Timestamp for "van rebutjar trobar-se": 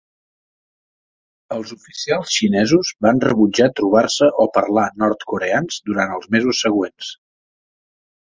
3.07-4.31